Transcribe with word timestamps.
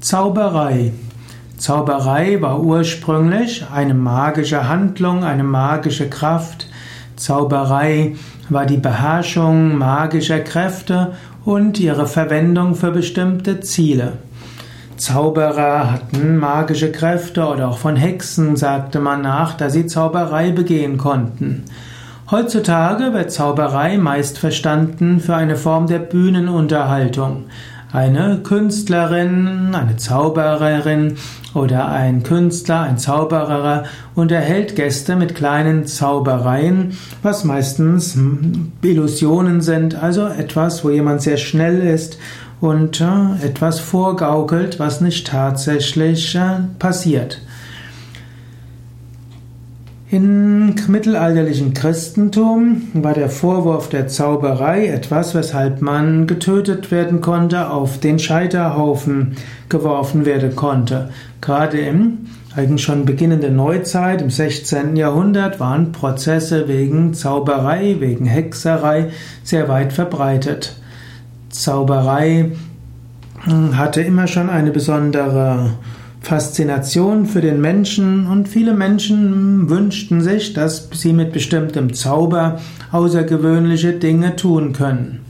Zauberei. 0.00 0.92
Zauberei 1.56 2.40
war 2.42 2.60
ursprünglich 2.60 3.64
eine 3.72 3.94
magische 3.94 4.68
Handlung, 4.68 5.24
eine 5.24 5.42
magische 5.42 6.08
Kraft. 6.08 6.68
Zauberei 7.16 8.14
war 8.50 8.66
die 8.66 8.76
Beherrschung 8.76 9.76
magischer 9.78 10.40
Kräfte 10.40 11.12
und 11.44 11.80
ihre 11.80 12.06
Verwendung 12.06 12.74
für 12.74 12.90
bestimmte 12.90 13.60
Ziele. 13.60 14.12
Zauberer 14.98 15.92
hatten 15.92 16.36
magische 16.36 16.92
Kräfte 16.92 17.46
oder 17.46 17.68
auch 17.68 17.78
von 17.78 17.96
Hexen 17.96 18.56
sagte 18.56 19.00
man 19.00 19.22
nach, 19.22 19.54
dass 19.54 19.72
sie 19.72 19.86
Zauberei 19.86 20.52
begehen 20.52 20.98
konnten. 20.98 21.64
Heutzutage 22.30 23.12
wird 23.12 23.30
Zauberei 23.32 23.98
meist 23.98 24.38
verstanden 24.38 25.20
für 25.20 25.36
eine 25.36 25.56
Form 25.56 25.86
der 25.86 26.00
Bühnenunterhaltung. 26.00 27.44
Eine 27.92 28.38
Künstlerin, 28.42 29.74
eine 29.74 29.96
Zaubererin 29.96 31.16
oder 31.54 31.88
ein 31.88 32.24
Künstler, 32.24 32.80
ein 32.80 32.98
Zauberer 32.98 33.84
unterhält 34.14 34.74
Gäste 34.74 35.14
mit 35.14 35.36
kleinen 35.36 35.86
Zaubereien, 35.86 36.96
was 37.22 37.44
meistens 37.44 38.18
Illusionen 38.82 39.60
sind, 39.60 39.94
also 40.02 40.26
etwas, 40.26 40.84
wo 40.84 40.90
jemand 40.90 41.22
sehr 41.22 41.36
schnell 41.36 41.80
ist 41.80 42.18
und 42.60 43.00
äh, 43.00 43.46
etwas 43.46 43.78
vorgaukelt, 43.78 44.80
was 44.80 45.00
nicht 45.00 45.28
tatsächlich 45.28 46.34
äh, 46.34 46.60
passiert. 46.78 47.40
Im 50.10 50.55
mittelalterlichen 50.88 51.74
Christentum 51.74 52.82
war 52.94 53.14
der 53.14 53.28
Vorwurf 53.28 53.88
der 53.88 54.08
Zauberei 54.08 54.86
etwas, 54.86 55.34
weshalb 55.34 55.82
man 55.82 56.26
getötet 56.26 56.90
werden 56.90 57.20
konnte, 57.20 57.70
auf 57.70 57.98
den 57.98 58.18
Scheiterhaufen 58.18 59.36
geworfen 59.68 60.24
werden 60.24 60.54
konnte. 60.56 61.10
Gerade 61.40 61.78
im 61.78 62.18
eigentlich 62.56 62.82
schon 62.82 63.04
beginnenden 63.04 63.56
Neuzeit, 63.56 64.22
im 64.22 64.30
16. 64.30 64.96
Jahrhundert, 64.96 65.60
waren 65.60 65.92
Prozesse 65.92 66.68
wegen 66.68 67.12
Zauberei, 67.12 67.96
wegen 67.98 68.24
Hexerei 68.24 69.10
sehr 69.42 69.68
weit 69.68 69.92
verbreitet. 69.92 70.76
Zauberei 71.50 72.52
hatte 73.74 74.00
immer 74.00 74.26
schon 74.26 74.48
eine 74.48 74.70
besondere 74.70 75.74
Faszination 76.26 77.26
für 77.26 77.40
den 77.40 77.60
Menschen 77.60 78.26
und 78.26 78.48
viele 78.48 78.74
Menschen 78.74 79.70
wünschten 79.70 80.22
sich, 80.22 80.54
dass 80.54 80.88
sie 80.92 81.12
mit 81.12 81.32
bestimmtem 81.32 81.94
Zauber 81.94 82.58
außergewöhnliche 82.90 83.92
Dinge 83.92 84.34
tun 84.34 84.72
können. 84.72 85.20